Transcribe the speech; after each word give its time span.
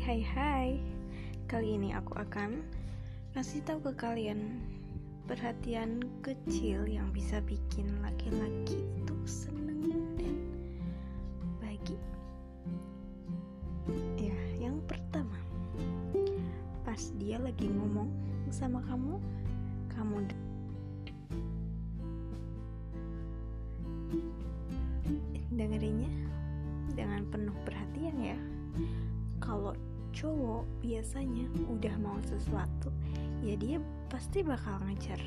hai 0.00 0.24
hai 0.24 0.68
Kali 1.44 1.76
ini 1.76 1.92
aku 1.92 2.16
akan 2.16 2.64
Kasih 3.36 3.60
tahu 3.60 3.92
ke 3.92 3.92
kalian 4.00 4.64
Perhatian 5.28 6.00
kecil 6.24 6.88
yang 6.88 7.12
bisa 7.12 7.44
bikin 7.44 7.84
laki-laki 8.00 8.80
itu 8.96 9.16
seneng 9.22 10.16
dan 10.16 10.36
bahagia. 11.60 12.00
Ya, 14.16 14.38
yang 14.64 14.80
pertama 14.88 15.36
Pas 16.88 17.12
dia 17.20 17.36
lagi 17.36 17.68
ngomong 17.68 18.08
sama 18.48 18.80
kamu 18.88 19.20
Kamu 19.92 20.16
dengerinnya 25.52 26.08
dengan 26.96 27.28
penuh 27.28 27.54
perhatian 27.62 28.16
ya. 28.18 28.38
Kalau 29.38 29.76
cowok 30.12 30.64
biasanya 30.84 31.48
udah 31.66 31.94
mau 31.98 32.20
sesuatu 32.28 32.92
ya 33.42 33.56
dia 33.56 33.78
pasti 34.12 34.44
bakal 34.44 34.76
ngejar 34.86 35.18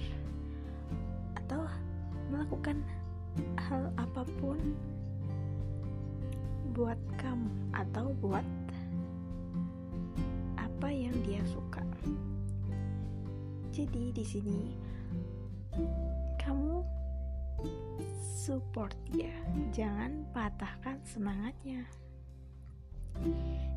atau 1.42 1.66
melakukan 2.30 2.80
hal 3.60 3.92
apa 3.98 4.24
pun 4.40 4.58
buat 6.76 6.98
kamu 7.20 7.52
atau 7.72 8.12
buat 8.20 8.48
apa 10.60 10.88
yang 10.92 11.16
dia 11.24 11.40
suka. 11.48 11.84
Jadi 13.72 14.12
di 14.12 14.24
sini 14.24 14.62
kamu 16.40 16.84
support 18.20 18.96
dia 19.12 19.32
jangan 19.72 20.24
patahkan 20.32 21.00
semangatnya 21.04 21.84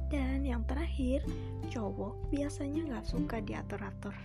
dan 0.08 0.40
yang 0.48 0.64
terakhir, 0.64 1.20
cowok 1.68 2.32
biasanya 2.32 2.80
nggak 2.88 3.06
suka 3.06 3.44
diatur-atur 3.44 4.16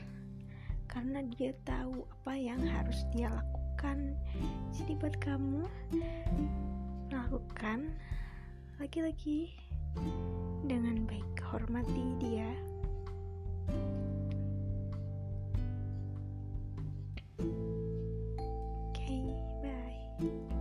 karena 0.93 1.25
dia 1.25 1.49
tahu 1.65 2.05
apa 2.05 2.33
yang 2.37 2.61
harus 2.61 3.01
dia 3.09 3.33
lakukan. 3.33 4.13
Jadi 4.69 4.93
buat 5.01 5.17
kamu 5.17 5.65
lakukan 7.09 7.89
lagi-lagi 8.77 9.57
dengan 10.69 11.09
baik 11.09 11.33
hormati 11.49 12.05
dia. 12.21 12.49
Oke, 18.93 19.01
okay, 19.01 19.25
bye. 19.65 20.52